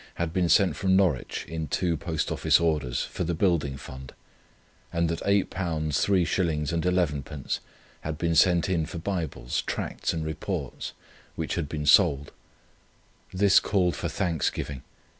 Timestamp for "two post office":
1.67-2.59